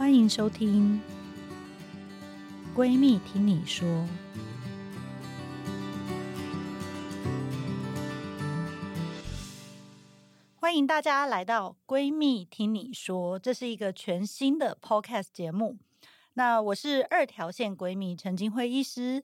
[0.00, 0.98] 欢迎收听
[2.74, 3.86] 《闺蜜听你说》。
[10.58, 15.76] 欢迎大家来到《闺蜜听你说》，这是一个全新的 Podcast 节目。
[16.32, 19.22] 那我是二条线闺蜜陈金辉医师。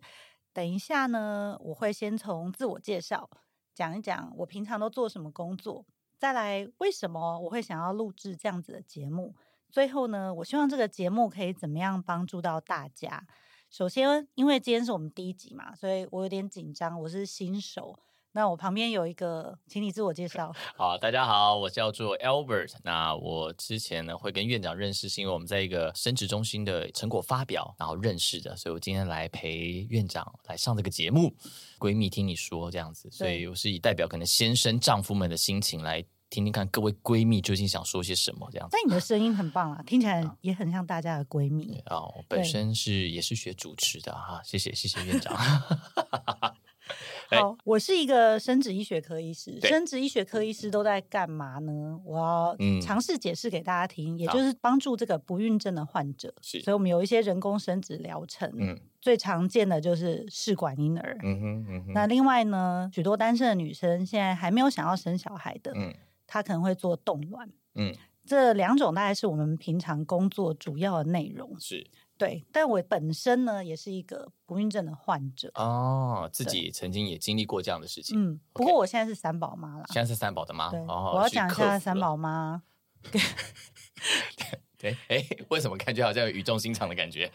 [0.52, 3.30] 等一下呢，我会先从自我介绍
[3.74, 5.86] 讲一讲我平常都做什么工作，
[6.18, 9.34] 再来为什么我会想要录制这样子的节目。
[9.70, 13.26] 最后呢，我希望这个节目可以怎么样帮助到大家。
[13.70, 17.98] 首先，因为今天是我们第一集嘛，所以我有点紧张，我是新手。
[18.32, 20.54] 那我旁边有一个，请你自我介绍。
[20.76, 22.74] 好，大家好，我叫做 Albert。
[22.84, 31.34] 那我之前呢会跟院长认识，是因为我们在一个生殖中心的成果发表，然后认识的，所以我今天来陪院长来上这个节目。
[31.78, 38.76] 闺蜜听你说这样子，所以我是以代表可能先生丈夫们的心情来听听看各位闺蜜究竟想说些什么这样子。
[38.76, 41.80] 但你的声音很棒啊，听起来也很像大家的闺蜜。
[41.86, 45.36] 啊，我本身是也是学主持的哈，谢谢谢谢院长。
[47.30, 49.58] 好，我是一个生殖医学科医师。
[49.60, 52.00] 生殖医学科医师都在干嘛呢？
[52.04, 56.32] 我要尝试解释给大家听，嗯、也就是帮助这个不孕症的患者。
[56.40, 58.48] 是，所以我们有一些人工生殖疗程。
[58.56, 61.18] 嗯，最常见的就是试管婴儿。
[61.24, 61.92] 嗯哼，嗯哼。
[61.92, 65.92] 那另外呢，许多单身的女生现在还没有想要生小孩的，嗯，
[66.36, 67.50] 她可能会做冻卵。
[67.74, 67.94] 嗯，
[68.26, 71.58] 这两种大概是我们平常工作主要的内容。
[71.58, 71.86] 是。
[72.18, 78.18] 对，但我本身呢，也是一个不孕症的患者哦，自己曾经也经历过这样的事情。
[78.18, 79.84] 嗯，不过我现在是三宝妈了。
[79.88, 80.70] 现在是三宝的妈。
[80.70, 82.62] 对，哦、我要讲一下三宝妈。
[84.78, 87.30] 对，哎，为什么感觉好像有语重心长的感觉？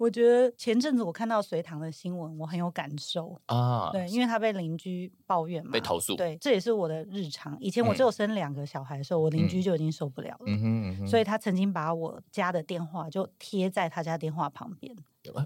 [0.00, 3.90] 我觉得前阵子我看到隋唐的新闻，我很有感受啊。
[3.92, 6.16] 对，因为他被邻居抱怨嘛，被投诉。
[6.16, 7.54] 对，这也是我的日常。
[7.60, 10.44] 以前我只有生两个小孩的时候，嗯、我邻居就已经受不了了。
[10.46, 11.06] 嗯哼嗯哼。
[11.06, 14.96] 所以他曾经把我家的电话就贴在他家电话旁边。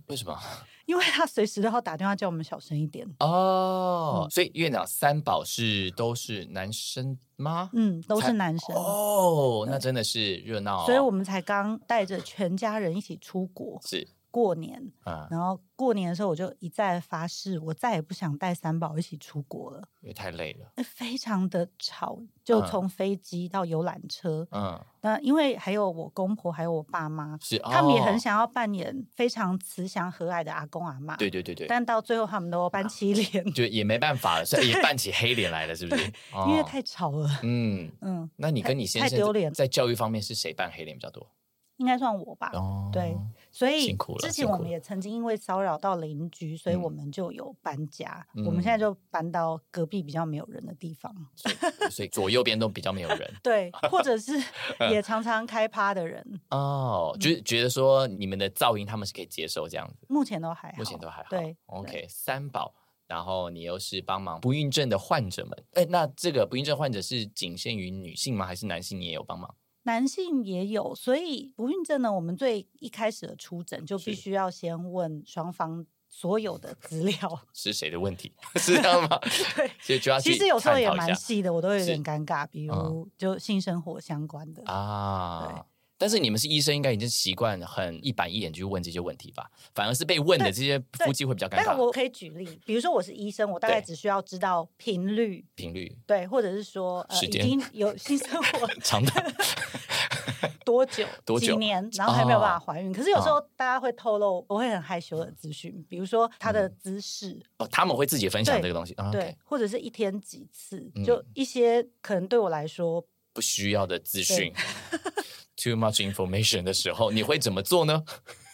[0.06, 0.38] 为什么？
[0.86, 3.04] 因为他随时都要打电话叫我们小声一点。
[3.18, 7.70] 哦，嗯、所以院长三宝是都是男生吗？
[7.72, 8.76] 嗯，都是男生。
[8.76, 10.86] 哦，那真的是热闹、哦。
[10.86, 13.80] 所以我们才刚带着全家人一起出国。
[13.84, 14.06] 是。
[14.34, 14.82] 过年，
[15.30, 36.12] 然后过年的时候，我就一再发誓，我再也不想带三宝一起出国了，因为太累了，非常的吵，就从飞机到游览车，嗯，那因为还有我公婆，还有我爸妈，是，他们也很想要扮演非常慈祥和蔼的阿公阿妈，对对对对，但到最后他们都扮起脸，就也没办法了，所以 也扮起黑脸来了，是不是？
[36.48, 37.88] 因为太吵了，嗯。
[38.00, 41.24] 嗯，那你跟你先生太丢脸，在教育方面是谁扮黑脸比较多？
[41.76, 42.52] 应该算我吧，
[42.92, 43.16] 对。
[43.54, 48.26] 所以之前我们也曾经因为骚扰到邻居，所以我们就有搬家。
[48.44, 51.14] 我们现在就搬到隔壁比较没有人的地方，
[51.88, 53.32] 所以左右边都比较没有人。
[53.44, 54.32] 对，或者是
[54.90, 60.04] 也常常开趴的人哦，就是觉得说你们的噪音他们是可以接受这样子。
[60.08, 61.28] 目前都还好，目前都还好。
[61.30, 62.74] 对，OK，三宝，
[63.06, 65.64] 然后你又是帮忙不孕症的患者们。
[65.74, 68.44] 哎，那这个不孕症患者是仅限于女性吗？
[68.44, 69.54] 还是男性你也有帮忙？
[69.84, 78.32] 男性也有，所以不孕症呢，我们最一开始的出诊就必须要先问双方所有的资料，是谁的问题？
[78.56, 79.18] 是这样吗？
[79.56, 85.48] 对，所以就要其实有时候也蛮细的，我都有点尴尬，比如就性生活相关的啊。
[85.48, 85.62] 对。
[86.04, 89.50] 但是你们是医生，应该已经习惯很一板一眼去问这些问题吧？
[89.74, 91.62] 反而是被问的这些夫妻会比较尴尬。
[91.64, 95.96] 但我可以举例，比如说我是医生，我大概只需要知道频率，频率。
[96.06, 99.24] 对，或者是说呃已经有性生活 长短。
[100.62, 101.06] 多久？
[101.24, 101.52] 多久？
[101.52, 102.92] 几年，然后还没有办法怀孕。
[102.92, 107.42] 可是有时候大家会透露，我会很害羞的资讯，比如说他的姿势。
[107.56, 113.02] 哦，他们会自己分享这个东西，对，或者是一天几次，就一些可能对我来说
[113.34, 114.50] 不需要的资讯。
[115.56, 118.02] Too much information 的时候，你会怎么做呢？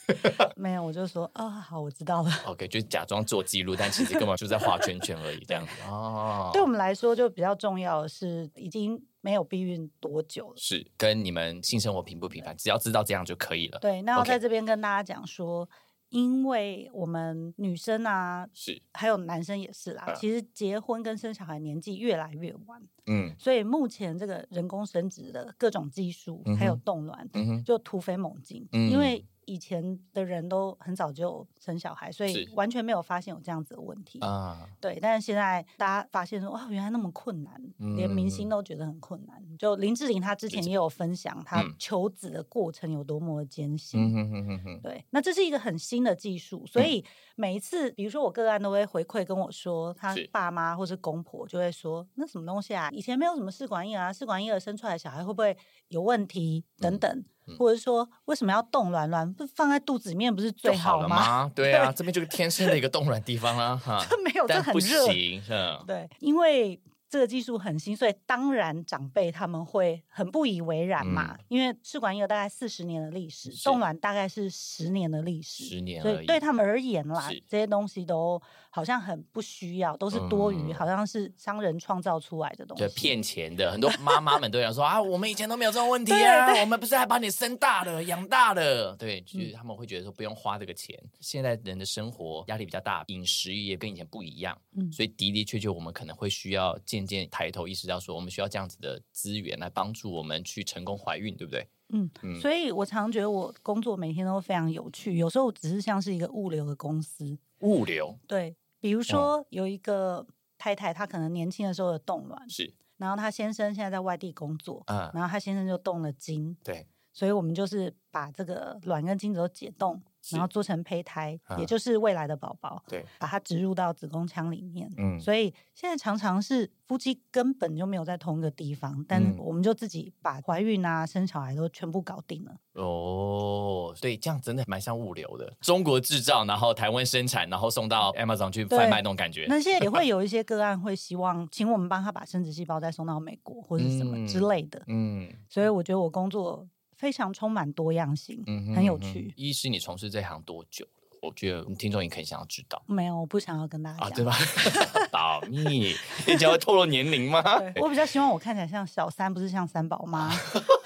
[0.56, 2.30] 没有，我就说啊、哦，好，我知道了。
[2.46, 5.72] OK，就假装做记录，但其实根本就在画圈圈而已，这样子。
[5.88, 13.78] 哦，对我们来说，就比较重要的是已经没有避孕多久了，是跟你们性生活频不频繁，只要知道这样就可以了。
[13.80, 15.66] 对，那我在这边跟大家讲说。
[15.66, 15.70] Okay.
[16.10, 18.80] 因为我们女生啊，是。
[18.92, 27.28] 还有男生也是啦，啊、其实结婚跟生小孩年纪越来越晚，嗯，所以目前这个人工生殖的各种技术、嗯、还有冻卵，
[27.64, 29.24] 就突飞猛进，嗯、因为。
[29.50, 34.64] 以前的人都很早就生小孩，所以完全没有发现有这样子的问题啊。
[34.80, 39.42] 对，但是现在大家发现说，哇，原来那么困难，嗯、连明星都觉得很困难。
[39.58, 44.16] 就林志玲她之前也有分享，她求子的过程有多么的艰辛。
[44.16, 47.04] 嗯、对，那这是一个很新的技术，所以
[47.34, 52.88] 每一次，比如说我个案都会回馈跟我说，他爸妈或是公婆就会说，那什么东西啊？
[52.92, 55.56] 以前没有什么试管婴儿啊，试管婴儿生出来的小孩会不会
[55.88, 57.24] 有问题等等。
[57.58, 59.08] 或者说为什么要冻卵？
[59.10, 61.16] 卵不放在肚子里面不是最好吗？
[61.16, 61.52] 好吗？
[61.56, 65.42] 对啊，对这边就是天生的一个冻卵地方啊，哈， 这没有，这很热，不行，
[65.86, 66.80] 对，因为。
[67.10, 71.34] 这个技术很新，所以当然长辈他们会很不以为然嘛。
[71.36, 78.40] 嗯、因为试管婴儿大概四十年的历史，冻卵大概是十年的历史，十年，所以对他们而言啦，这些东西都
[78.70, 83.72] 好像很不需要，都是多余，嗯、好像是商人创造出来的东西，骗钱的。
[83.72, 88.94] 很多妈妈们都想说 啊，我们以前都没有这种问题啊，我们不是还把你生大了、养大了？
[88.96, 90.96] 对，就是他们会觉得说不用花这个钱。
[91.02, 101.68] 嗯、现在人的生活压力比较大，饮食也跟以前不一样，嗯、所以的的确确我们可能会需要渐渐抬头意识到说，我们需要这样子的资源来帮助我们去成功怀孕，对不对？
[101.92, 107.36] 嗯，嗯，所以我常觉得我工作每天都非常有趣，有时候只是像是一个物流的公司。
[107.60, 110.26] 物流，对，比如说有一个
[110.56, 120.00] 太太，她可能年轻的时候有冻卵是，然后她先生现在在外地工作，嗯，然后她先生就动了精，对，所以我们就是把这个卵跟精子都解冻。
[120.30, 124.90] 然后做成胚胎，啊、也就是未来的宝宝，对，把它植入到子宫腔里面。
[124.98, 132.54] 嗯，所以现在常常是夫妻根本就没有在同一个地方，但我们就自己把怀孕啊、生小孩都全部搞定了。
[132.74, 139.46] 哦，所以这样真的蛮像物流的，中国制造，然后台湾生产，然后送到 Amazon 去贩卖那种感觉。
[139.48, 144.78] 那现在也会 有一些个案会希望请我们帮他把生殖细胞再送到美国或者什么之类的。
[144.86, 146.68] 嗯，嗯，所以我觉得我工作。
[147.00, 149.32] 非常充满多样性，嗯、哼很有趣。
[149.34, 150.86] 一是，你从事这行多久？
[151.22, 152.82] 我觉得听众也可以想要知道。
[152.84, 154.36] 没有，我不想要跟大家讲，啊、对吧？
[155.10, 155.94] 保密，
[156.26, 157.42] 你将会透露年龄吗？
[157.80, 160.30] 我比较希望我看起来像小三，不是像三宝妈。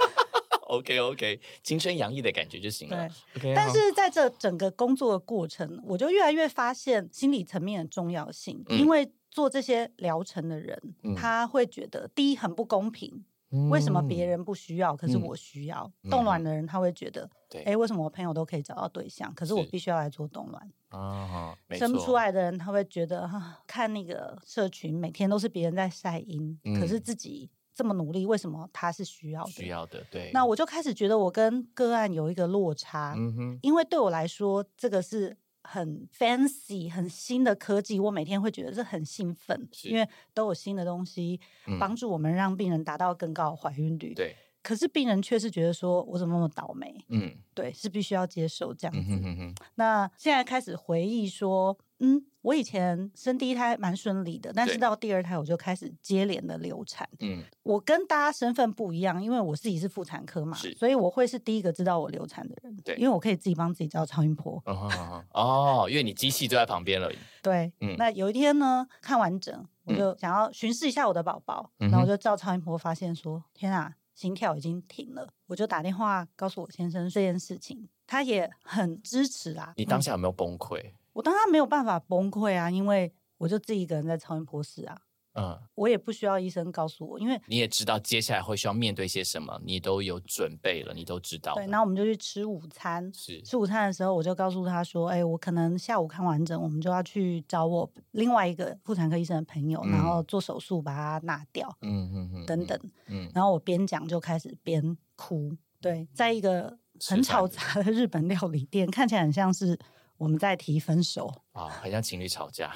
[0.69, 3.09] OK OK，青春洋溢的感觉就行了。
[3.35, 8.63] 对，okay, 但是在这整个工作的过程，我就越来越发现心理层面的重要性。
[8.69, 13.25] 嗯、因为做这些疗程的人，嗯、他会觉得第一很不公平。
[13.71, 15.91] 为什么别人不需要，可是我需要？
[16.11, 17.29] 冻卵的人他会觉得，
[17.65, 20.73] 哎，为什么我朋友都可以找到对象，可是我必须要来做冻卵？
[20.89, 29.51] 啊，生不出来的人他会觉得，哈，看那个社群每天都是别人在晒阴，可是自己这么努力，为什么他是需要的？
[29.51, 30.31] 需要的，对。
[30.33, 35.37] 那我就开始觉得我跟个案有一个落差，嗯哼，因为对我来说，这个是。
[35.65, 41.41] 很 fancy、很新的科技，我每天会觉得是很兴奋，因为都有新的东西
[41.81, 44.15] 帮助我们让病人达到更高的怀孕率。
[44.15, 47.05] 对，可是病人却是觉得说，我怎么那么倒霉？
[47.09, 49.01] 嗯，对，是必须要接受这样子。
[49.01, 49.55] 嗯哼哼哼。
[49.75, 51.77] 那现在开始回忆说。
[52.01, 57.09] 嗯，我以前生第一胎蛮顺利的，但是到第二胎我就开始接连的流产。
[57.21, 62.77] 嗯，我跟大家身份不一样，因为我自己是妇产科嘛，所以我会是第一个知道我流产的人。
[62.79, 64.61] 对，因为我可以自己帮自己照超音波。
[64.67, 67.11] 哦，哦，因为你机器就在旁边了。
[67.41, 75.29] 对，嗯，那有一天呢，看完整，我就想要巡视一下我的宝宝，嗯、然后我就照超音波，发现说，天啊，心跳已经停了。
[75.47, 79.73] 我就打电话告诉我先生这件事情，他也很支持啦。
[79.77, 80.81] 你当下有没有崩溃？
[80.83, 84.99] 嗯我当然没有办法崩溃啊，因为我就自己一个人在超音波室啊。
[85.37, 91.55] 嗯，我也不需要医生告诉我，因为你也知道接下来会需要面对些什么，你都有准备了，你都知道。
[91.57, 93.13] 对，然后我们就去吃午餐。
[93.13, 101.69] 是吃午餐的时候，我就告诉他说：“哎，我可能下午看完整，我们就要去找我另外一个妇产科医生的朋友，嗯、然后做手术把它拿掉。
[101.81, 102.79] 嗯”嗯嗯嗯，等等。
[103.09, 105.53] 嗯，然后我边讲就开始边哭。
[105.81, 106.79] 对，在一个
[107.09, 109.77] 很嘈杂的日本料理店，看起来很像是。
[110.19, 111.44] 我们再提分手。
[111.55, 112.75] 啊，很像情侣吵架，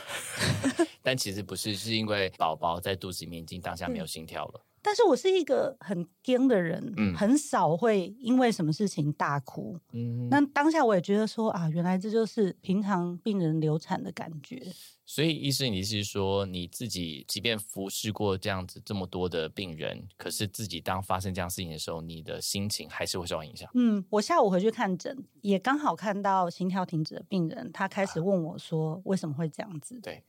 [1.03, 4.65] 但其实不是，是因为宝宝在肚子里面已经当下没有心跳了。
[4.81, 9.77] 但是我是一个很惊的人，嗯，很少会因为什么事情大哭。
[9.93, 14.63] 嗯，那当下我也觉得说啊，原来这就是平常病人流产的感觉。
[15.05, 23.69] 所以，医生，你是说你自己即便服侍过这样子这么多的病人，可是自己当发生这样事情的时候，你的心情还是会受到影响？
[23.73, 28.68] 嗯，我下午回去看诊，也刚好看到心跳停止的病人，他开始问我说，啊、
[29.05, 29.99] 为什么会这样子？
[30.03, 30.23] 对。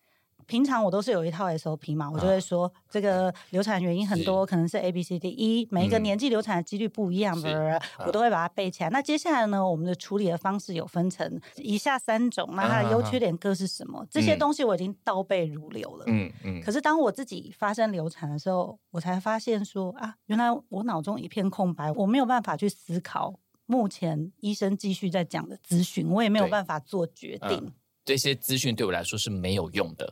[0.47, 8.89] 平常我都是有一套 SOP 嘛，我就会说这个流产原因很多，可能是 A B C D E，每一个年纪流产的几率不一样的，我都会把它背起来。
[8.89, 14.03] 那接下来呢，我们的处理的方式有分成以下三种，那它的优缺点各是什么？
[14.09, 16.05] 这些东西我已经倒背如流了。
[16.07, 16.61] 嗯嗯。
[16.61, 27.71] 可是当我自己发生流产的时候，我才发现说啊，原来我脑中一片空白，我没有办法去思考目前医生继续在讲的咨询，我也没有办法做决定。
[28.09, 30.11] 这些资讯对我来说是没有用的，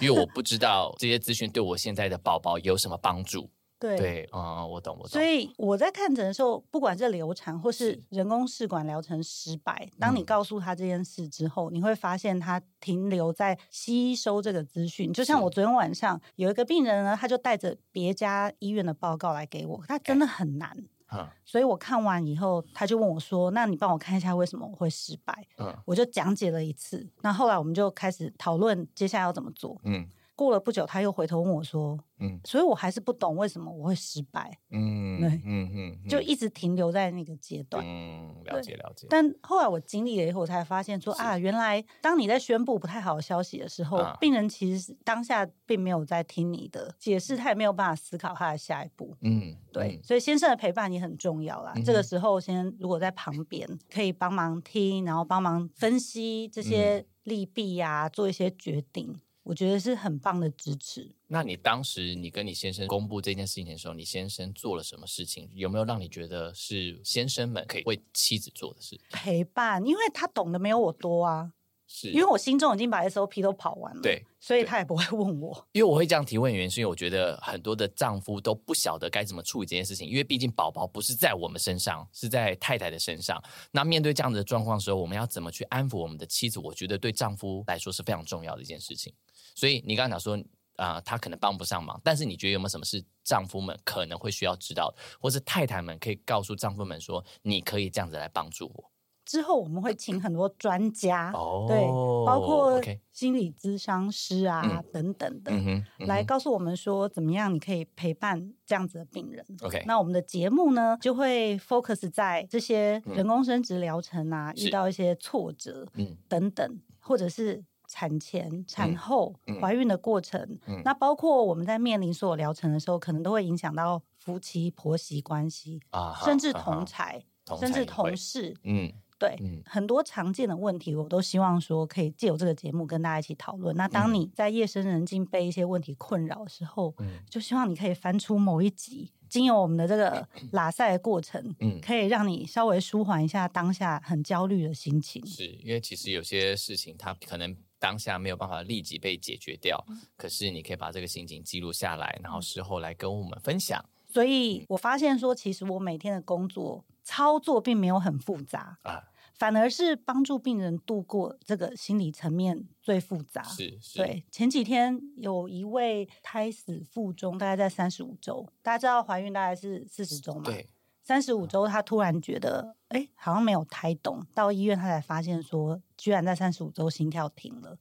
[0.00, 3.50] 因为我不知道这些资讯对我现在的宝宝有什么帮助。
[3.78, 5.10] 对对，嗯，我懂，我懂。
[5.10, 15.12] 所以我在看诊的时候，不管是流产或是人工试管疗程失败，当你告诉他这件事之后，嗯、你会发现他停留在吸收这个资讯。
[15.12, 20.74] 就像我昨天晚上有一个病人呢，他就带着别家医院的报告来给我，他真的很难。
[21.14, 27.08] 嗯，所以我看完以后，他就问我说：“那你帮我看一下为什么我会失败？”嗯，我就讲解了一次。
[27.22, 29.80] 那后来我们就开始讨论接下来要怎么做。
[29.84, 30.08] 嗯。
[30.36, 37.84] 过了不久，他又回头问我说：“嗯，所以我还是不懂为什么我会失败。”嗯，对，嗯嗯，就一直停留在那个阶段。
[37.86, 39.06] 嗯，了解了解。
[39.08, 49.16] 但后来我经历了以后，我才发现说啊，原来当你在宣布不太好的消息的时候，病人其实当下并没有在听你的解释，他也没有办法思考他的下一步。
[49.20, 51.72] 嗯，对，所以先生的陪伴也很重要啦。
[51.84, 59.16] 这个时候，先如果在旁边可以帮忙听，然后帮忙分析这些利弊呀，做一些决定。
[59.44, 61.14] 我觉得是很棒的支持。
[61.28, 65.48] 那你当时你跟你先生公布这件事情的时候，你先生做了什么事情？
[65.54, 68.98] 有没有让你觉得是先生们可以为妻子做的事？
[69.10, 71.52] 陪伴，因为他懂得没有我多啊。
[71.86, 75.68] 是，因为我心中已经把 SOP 都跑完了，对，所以他也不会问我。
[75.72, 83.38] 因为我会这样提问原因，是因为我觉得很多的丈夫都不晓得该怎么处理这件事情，因为毕竟宝宝不是在我们身上，是在太太的身上。
[83.70, 86.58] 那面对这样的状况的时候，我们要怎么去安抚我们的妻子？
[86.58, 89.12] 我觉得对丈夫来说是非常重要的一件事情。
[89.54, 90.36] 所以你刚刚讲说
[90.76, 98.90] 啊、呃，他可能帮不上忙，但是你觉得有没有什么是丈夫们可能会需要知道的，或是太太们可以告诉丈夫们说，你可以这样子来帮助我？
[99.24, 101.80] 之后我们会请很多专家，哦、对，
[102.26, 102.78] 包括
[103.10, 109.42] 心理咨商师啊、嗯、等等的，嗯嗯、来告诉我们说怎么样你可以陪伴这样子的病人。
[109.62, 117.64] OK，那我们的节目呢就会 focus 在这些人工生殖疗程啊，嗯、遇到一些挫折，嗯，等等，或者是。
[117.86, 128.56] 产前、产后、嗯、怀孕的过程，嗯、那包括我们在面临所有疗程的时候，可能都会影响到夫妻婆媳关系，啊、甚至同才，啊、甚至同事。
[128.62, 133.76] 嗯，对，嗯、很多常见的问题，我都希望说可以借由这个节目跟大家一起讨论。
[133.76, 145.24] 那当你在夜深人静被一些问题困扰的时候，嗯、就希望你可以翻出某一集，经由我们的这个 拉赛的过程，嗯，可以让你稍微舒缓一下当下很焦虑的心情。
[145.26, 147.54] 是因为其实有些事情，它可能。
[147.84, 149.78] 当下没有办法立即被解决掉，
[150.16, 153.84] 可是你可以把这个心情记录下来，然后事后来跟我们分享。
[154.06, 159.02] 所以我发现说，其实我每天的工作操作并没有很复杂啊，
[159.34, 163.42] 反而是帮助病人度过这个心理层面最复杂。
[163.42, 164.24] 是，是，对。
[164.30, 170.44] 前几天有一位胎死腹中，大概在三十五周，大家知道怀孕大概是四十周嘛？
[170.44, 170.70] 对。
[171.04, 177.76] 三十五周，他突然觉得，哎、欸，好像没有胎动，到医院他才发现说，居然在三十五周心跳停了。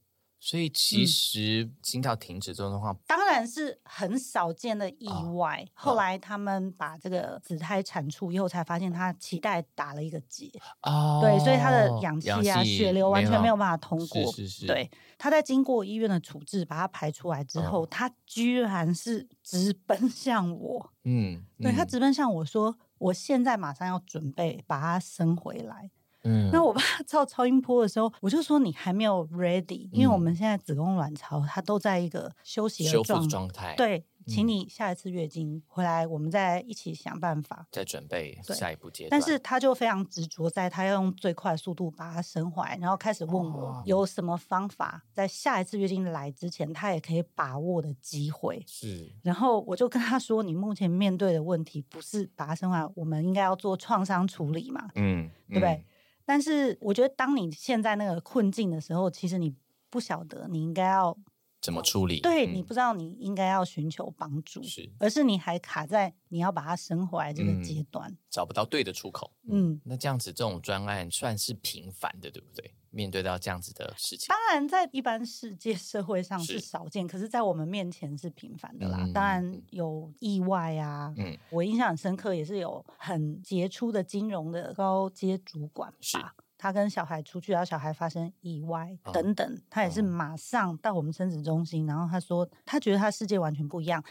[0.45, 5.65] 所以其实心跳停止这种状况，当然是很少见的意外。
[5.67, 10.51] 哦、后来他们把这个子胎产出以后，才发现他脐带打了一个结。
[10.81, 14.29] 哦，对，所以他的氧气啊、血流完全没有办法通过。
[14.33, 14.67] 是是是。
[14.67, 20.91] 对，他在经过医院的处置，把它排出来之后，哦、他居然是直奔向我。
[21.05, 25.89] 嗯，对，他直奔向我说：“我现在马上要准备把它生回来。”
[26.25, 33.75] 嗯，那我爸 照超音波的时候，我就说你还没有 ready，因为我们现在子宫卵巢它都在一个休息的状状态。
[33.75, 39.09] 对，请你下一次月经回来，我们再一起想办法，再准备下一步阶段。
[39.09, 48.63] 但是他就非常执着，在他要用最快速度把它生回来，然后开始问我有什么方法，在下一次月经来之前，他也可以把握的机会。
[48.67, 54.89] 是，然后我就跟他说，你目前面对的问题不是把它生回来，我们应该要做创伤处理嘛？
[54.95, 55.83] 嗯，对不对？
[56.25, 59.53] 但是我觉得，当你现在那个困境的时候，其实你
[59.89, 61.15] 不晓得你应该要
[61.63, 69.31] 怎么处理，对、嗯、你不知道你应该要寻求帮助，是，而是你还卡在你要把它生回来这个阶段，嗯，找不到对的出口。
[69.49, 72.75] 嗯，那这样子这种专案算是频繁的，对不对？
[72.89, 78.99] 面对到这样子的事情，当然在一般世界社会上是少见，是可是在我们面前是频繁的啦。
[79.01, 86.17] 嗯、当然有意外啊，嗯，我印象很深刻，也是有很杰出的金融的高阶主管吧，是
[86.63, 94.01] 他跟小孩出去，然后小孩发生意外、哦、等等，他也是马上到我们生殖中心，然后他说他觉得他世界完全不一样。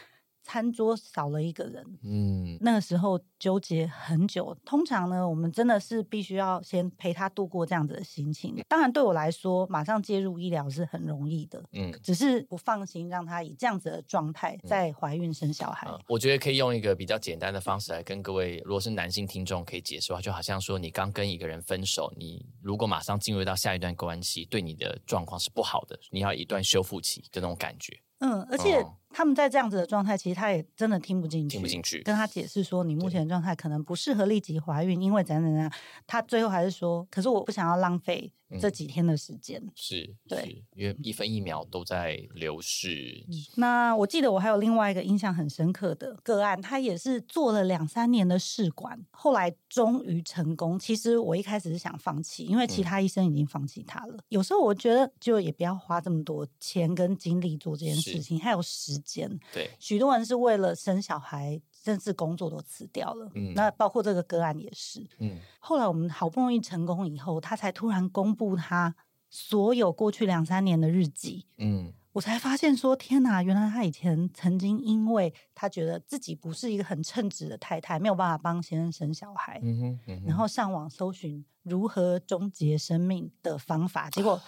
[0.43, 4.55] 餐桌少了一个人，嗯，那个时候纠结很久。
[4.65, 8.55] 通常呢，我们真的是必须要先陪他度过这样子的心情。
[8.67, 15.87] 当然，对我来说，马上介入医疗是很容易的，嗯，只是不放心让他以这样子的状态再怀孕生小孩。
[15.89, 27.97] 嗯，我觉得可以用一个比较简单的方式来跟各位，如果是男性听众可以解释的话，就好像说你刚跟一个人分手，你如果马上进入到下一段关系，对你的状况是不好的，你要一段修复期的那种感觉。
[28.19, 28.81] 嗯，而且
[29.13, 35.71] 他们在这样子的状态，其实他也真的听不进去，听不进去，跟他解释说你目前的状态可能不适合立即怀孕，因为怎样怎样。
[36.07, 39.61] 他最后还是说，可是我不想要浪费这几天的时间。
[39.63, 43.33] 嗯、是，对，因为一分一秒都在流逝、嗯。
[43.55, 50.77] 那我记得我还有另外一个印象很深刻的个案，他也是做了两三年的试管，后来终于成功。
[50.77, 54.13] 其实我一开始是想放弃，因为其他医生已经放弃他了。
[54.15, 59.39] 嗯、有时候我觉得，就也不要花这么多钱跟精力做这件事情，还有时间。
[59.53, 63.29] 对，许多人是为了生小孩，甚至工作都辞掉了。
[63.35, 65.05] 嗯，那包括这个个案也是。
[65.19, 68.95] 嗯，后来我们好不容易成功以后，他才突然公布他
[69.29, 71.45] 所有过去两三年的日记。
[71.57, 79.59] 嗯，我才发现说，天哪，原来他以前曾经因为他觉得自己不是一个很称职的太太，没有办法帮先生生小孩。
[79.63, 84.39] 嗯哼，嗯哼，然后上网搜寻如何终结生命的方法，结果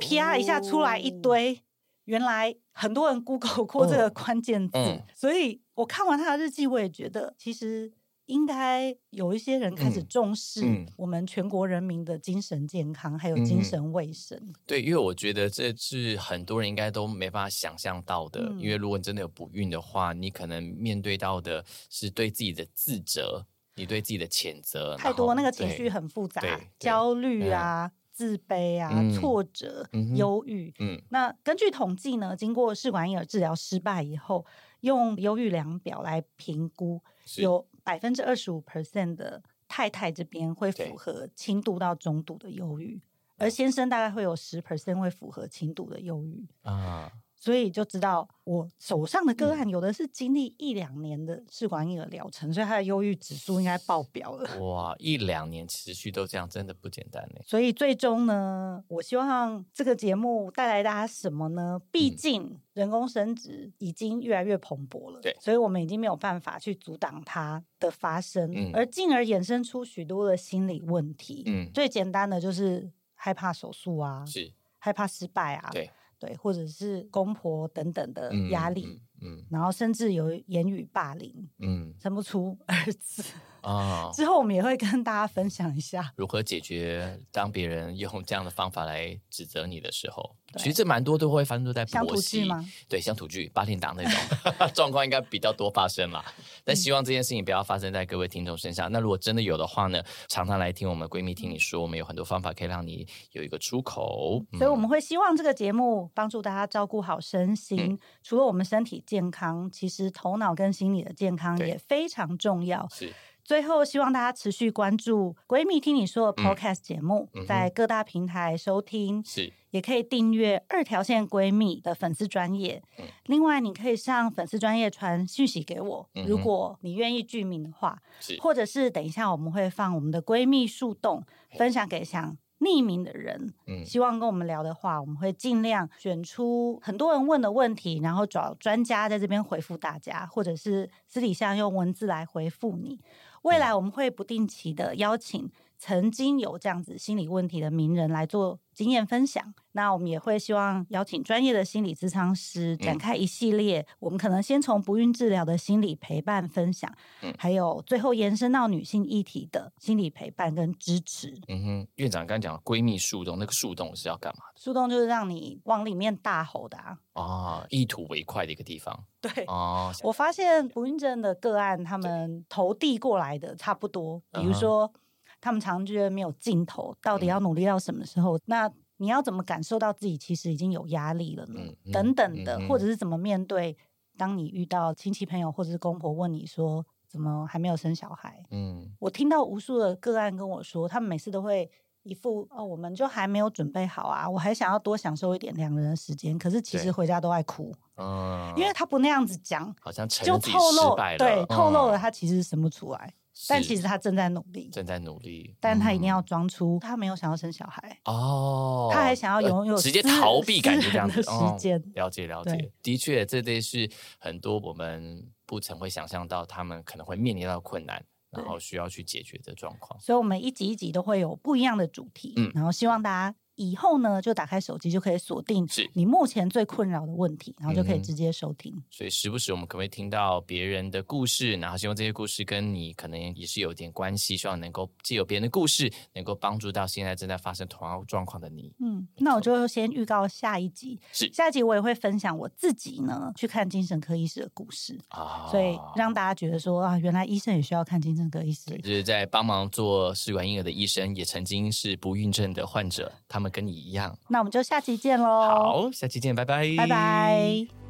[0.00, 1.62] 啪一下出来一堆。
[2.06, 7.92] 哦原来很多人 Google 过这个关键字，嗯嗯、所以我看完他的日记，我也觉得其实
[8.26, 14.38] 应该有一些人开始重视我们全国人民的精神健康，还有精神卫生。
[14.40, 18.40] 嗯、对，因为我觉得这是很多人应该都没办法想象到的。
[18.40, 23.44] 嗯、因为如果你真的有不孕的话，你可能面对到的是对自己的自责，
[23.74, 26.40] 你对自己的谴责，太多那个情绪很复杂，
[26.78, 27.90] 焦虑啊。
[28.16, 30.72] 嗯自卑啊，挫折、忧郁。
[30.78, 34.46] 嗯，那根据统计呢，经过试管婴儿治疗失败以后，
[34.80, 37.02] 用忧郁量表来评估，
[37.36, 42.98] 有百分之二十五 percent 的太太这边会符合轻度到中度的忧郁，
[43.36, 47.12] 而先生大概会有十 percent 会符合轻度的忧郁啊。
[47.38, 54.58] 所以就知道我手上的个案有的是经历一两年的试管婴儿疗程，所以他的忧郁指数应该爆表了。
[54.60, 57.40] 哇，一两年持续都这样，真的不简单呢。
[57.44, 61.80] 所以最终呢，我希望这个节目带来大家什么呢？
[61.92, 71.42] 毕竟人工生殖已经越来越蓬勃了，对，所以我们已经没有办法去阻挡它的发生，嗯，而进而衍生出许多的心理问题。
[71.46, 75.90] 嗯，最简单的就是害怕手术啊，是害怕失败啊，对。
[76.18, 83.22] 对，或者是公婆等等的压力，嗯，嗯，然后甚至有言语霸凌，嗯，生不出儿子。
[83.66, 92.64] 啊，之后我们也会跟大家分享一下如何解决当别人用这样的方法来指责你的时候，其实这蛮多都会发生在婆媳吗？
[92.88, 96.24] 对，乡土剧、八点档那种 状况应该比较多发生嘛。
[96.64, 98.90] 但希望这件事情不要发生在各位听众身上。
[98.92, 104.40] 那如果真的有的话呢，常常来听我们闺蜜听你说，我们有很多方法可以让你有一个出口。
[104.52, 107.78] 所以我们会希望这个节目帮助大家照顾好身心。
[107.80, 112.88] 嗯、除了我们身体健康，其实头脑跟心理的健康也非常重要。
[112.94, 113.12] 是。
[113.46, 119.52] 最后，希望大家持续关注《闺蜜听你说》的 Podcast 节目，嗯、在各大平台收听，是。
[119.70, 122.82] 也可以订阅二条线闺蜜的粉丝专业。
[122.98, 128.36] 嗯、另外，你可以上粉丝专业传讯息给我，嗯、如果你愿意具名的话，是。
[128.40, 131.22] 或者是等一下我们会放我们的闺蜜树洞，
[131.56, 142.98] 分享给想匿名的人，嗯，希望跟我们聊的话，我们会尽量选出很多人问的问题，然后找专家在这边回复大家，或者是私底下用文字来回复你。
[143.42, 149.54] 未来我们会不定期的邀请曾经有这样子心理问题的名人来做经验分享。
[149.72, 156.90] 那我们也会希望邀请专业的心理咨商师展开一系列，嗯、我们可能先从不孕治疗的心理陪伴分享，
[157.22, 161.38] 嗯、还有最后延伸到女性议题的心理陪伴跟支持。
[161.48, 164.60] 嗯哼，院长刚刚讲闺蜜树洞，那个树洞是要干嘛的？
[164.60, 166.98] 树洞就是让你往里面大吼的啊！
[167.12, 169.04] 啊，一吐为快的一个地方。
[169.20, 175.00] 对哦，我发现不孕症的个案，他们投递过来的差不多，比如说、嗯、
[175.40, 178.36] 他们常常觉得没有尽头，到底要努力到什么时候？
[178.38, 181.60] 嗯、那你要怎么感受到自己其实已经有压力了呢？
[181.92, 183.76] 等等的，嗯、或者是怎么面对？
[184.18, 188.42] 当你遇到亲戚朋友或者是公婆问你说怎么还没有生小孩？
[188.50, 191.70] 嗯，我听到无数的个案跟我说，他们每次都会
[192.02, 203.12] 一副哦，我们就还没有准备好啊，我还想要多享受一点两人的时间，可是其实回家都爱哭，嗯，因为他不那样子讲，好像就透露对，透露了他其实生不出来。
[203.48, 211.82] 但其实他正在努力，正在努力，但他一定要装出他没有想要生小孩哦，他还想要拥有直接逃避感觉这样子时间。
[211.94, 220.00] 了解了解，的确，这对是很多我们不曾会想象到他们可能会面临到困难，然后需要去解决的状况。
[220.00, 225.90] 所以，我们一集一集都会有不一样的主题，嗯，然后希望大家以后呢，就打开手机就可以锁定是。
[225.94, 228.74] 你目前最困扰的问题，然后就可以直接收听。
[228.90, 238.72] 所以时不时我们可不可以听到别人的故事，然后希望这些故事跟你可能也是有点关系，希望能够借由别人的故事，能够帮助到现在正在发生同样状况的你。
[238.80, 241.30] 嗯，那我就先预告下一集，是。
[241.32, 254.16] 下一集我也会分享我自己呢去看精神科医师的故事啊，所以让大家觉得说啊，原来医生也需要看精神科医师，就是在帮忙做试管婴儿的医生，也曾经是不孕症的患者，他们跟你一样。
[254.28, 255.26] 那我们就下期见喽！
[255.26, 257.85] 好，下期见，拜拜，拜拜。